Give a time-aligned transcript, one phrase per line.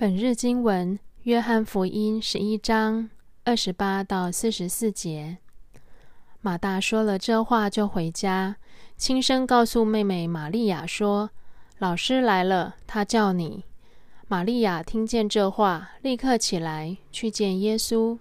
[0.00, 3.10] 本日经文：约翰福音十一章
[3.44, 5.36] 二十八到四十四节。
[6.40, 8.56] 马大说了这话，就回家，
[8.96, 11.28] 轻声告诉妹妹玛利亚说
[11.76, 13.64] ：“老师来了，他叫你。”
[14.26, 18.18] 玛利亚听见这话，立刻起来去见耶稣。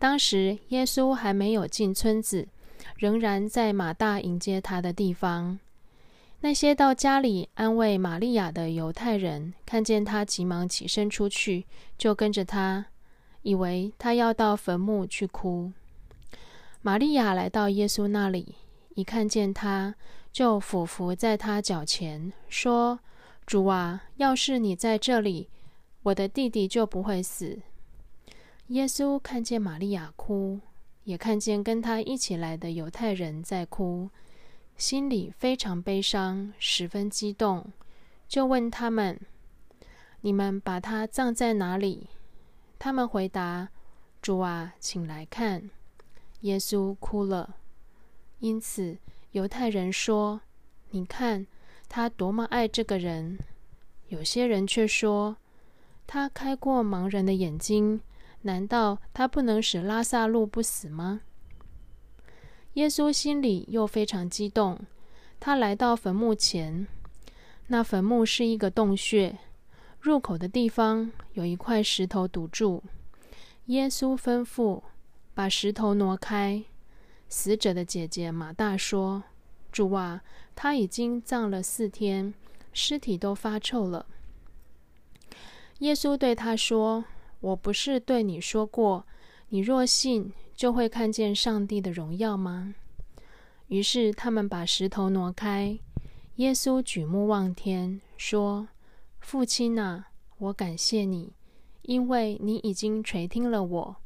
[0.00, 2.48] 当时耶稣还没有进村子，
[2.96, 5.60] 仍然在马大迎接他的地方。
[6.44, 12.86] 那些到家里安慰玛利亚的犹太人，看见他急忙起身出去，就跟着他，
[13.42, 15.70] 以为他要到坟墓去哭。
[16.80, 18.56] 玛利亚来到耶稣那里，
[18.96, 19.94] 一看见他，
[20.32, 22.98] 就俯伏在他脚前，说
[23.46, 25.48] ：“主啊，要是你在这里，
[26.02, 27.60] 我的弟弟就不会死。”
[28.66, 30.58] 耶稣看见玛利亚哭，
[31.04, 34.10] 也看见跟他一起来的犹太人在哭。
[34.76, 37.72] 心里非常悲伤，十分激动，
[38.26, 39.20] 就问他们
[40.22, 42.08] ：“你们把他葬在哪里？”
[42.78, 43.68] 他们回答
[44.20, 45.70] ：“主啊，请来看。”
[46.42, 47.56] 耶稣哭了。
[48.40, 48.98] 因此，
[49.30, 50.40] 犹太人说
[50.90, 51.46] ：“你看
[51.88, 53.38] 他多么爱这个人。”
[54.08, 55.36] 有些人却说
[56.06, 58.00] ：“他开过盲人的眼睛，
[58.42, 61.20] 难道他不能使拉萨路不死吗？”
[62.74, 64.80] 耶稣心里又非常激动，
[65.38, 66.86] 他来到坟墓前。
[67.66, 69.38] 那坟墓是一个洞穴，
[70.00, 72.82] 入口的地方有一块石头堵住。
[73.66, 74.82] 耶稣吩咐
[75.34, 76.64] 把石头挪开。
[77.28, 79.22] 死者的姐姐马大说
[79.70, 80.22] ：“主啊，
[80.54, 82.32] 他已经葬了四天，
[82.72, 84.06] 尸体都发臭了。”
[85.80, 87.04] 耶稣对他说
[87.40, 89.04] ：“我不是对你说过，
[89.50, 92.74] 你若信。”就会看见上帝的荣耀吗？
[93.68, 95.78] 于是他们把石头挪开。
[96.36, 98.68] 耶稣举目望天，说
[99.20, 101.32] ：“父亲啊，我感谢你，
[101.82, 103.96] 因为你已经垂听了我。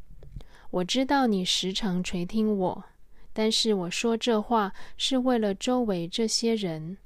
[0.71, 2.85] 我知道你时常垂听我，
[3.33, 6.99] 但是我说这话是为了周围这些人，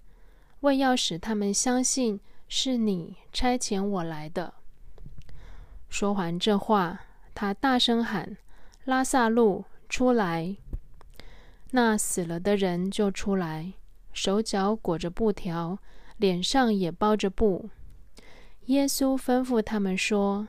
[0.61, 4.55] 为要使他们相信是你差遣我来的。”
[5.89, 7.01] 说完这话，
[7.35, 8.37] 他大声喊。
[8.91, 10.57] 拉萨路出来，
[11.71, 13.75] 那死了的人就出来，
[14.13, 15.79] 手脚裹着布条，
[16.17, 17.71] 脸上也包着布。
[18.65, 20.49] 耶稣吩咐他们说：“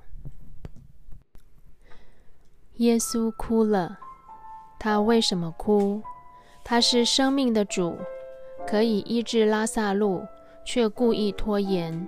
[2.79, 3.99] 耶稣哭了。
[4.79, 6.01] 他为什么哭？
[6.63, 7.99] 他是生命的主，
[8.69, 10.25] 可以医治拉萨路，
[10.65, 12.07] 却故意拖延，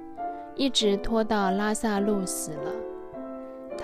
[0.55, 2.73] 一直拖到拉萨路死了。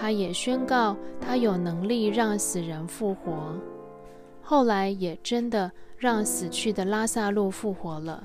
[0.01, 3.59] 他也宣告，他有能力让死人复活。
[4.41, 8.23] 后来也真的让死去的拉萨路复活了。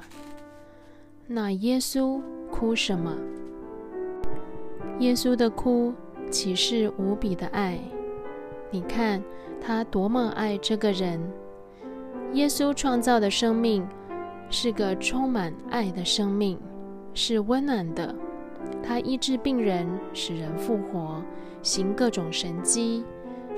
[1.25, 3.15] 那耶稣哭什么？
[4.99, 5.93] 耶稣的哭
[6.29, 7.79] 岂是无比的爱？
[8.69, 9.21] 你看
[9.59, 11.19] 他多么爱这个人！
[12.33, 13.87] 耶稣创造的生命
[14.49, 16.59] 是个充满爱的生命，
[17.13, 18.13] 是温暖的。
[18.85, 21.23] 他医治病人，使人复活。
[21.61, 23.05] 行各种神迹，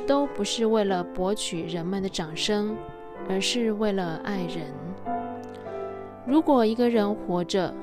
[0.06, 2.78] 都不是为了博取人们的掌声，
[3.28, 4.72] 而是为了爱人。
[6.28, 7.74] 如果一个人活着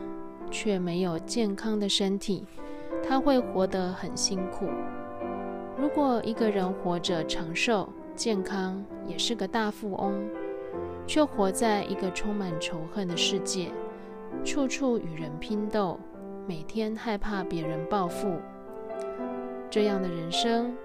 [0.49, 2.47] 却没有健康的身体，
[3.03, 4.67] 他会活得很辛苦；
[5.77, 10.15] 如果一个人活着长寿、健康，也是个大富翁，
[11.05, 13.73] 却活在一个充满仇恨的世界，
[14.45, 15.99] 处处与人拼斗，
[16.47, 18.39] 每天害怕别人报复。
[19.71, 20.77] 这样的人生，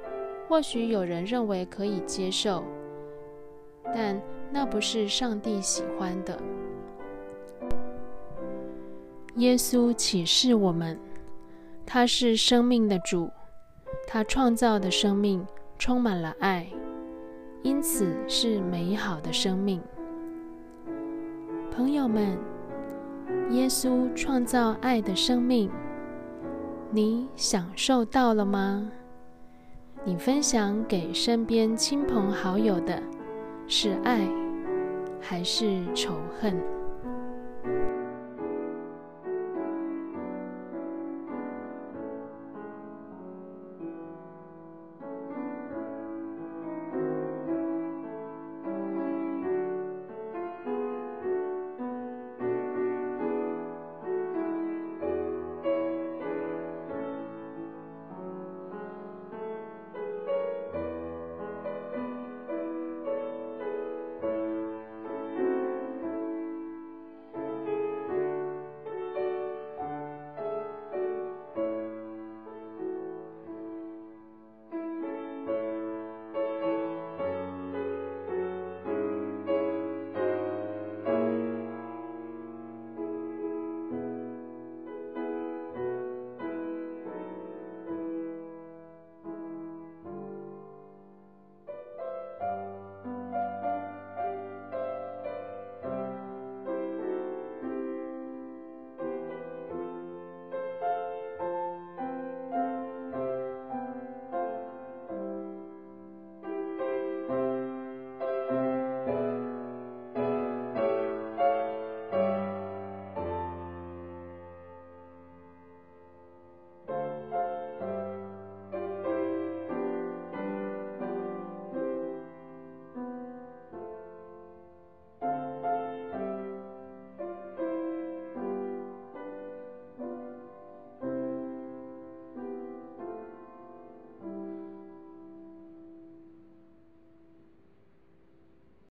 [0.47, 2.63] 或许有人认为可以接受，
[3.93, 6.39] 但那不是上帝喜欢的。
[9.35, 10.97] 耶稣启示我们，
[11.85, 13.29] 他是生命的主，
[14.07, 15.45] 他创造的生命
[15.77, 16.65] 充满了爱，
[17.61, 19.81] 因此是美好的生命。
[21.71, 22.37] 朋友们，
[23.51, 25.69] 耶稣创造爱的生命。
[26.91, 28.89] 你享受到了吗？
[30.05, 33.01] 你分享给身边亲朋好友的
[33.67, 34.25] 是爱，
[35.19, 36.55] 还是仇恨？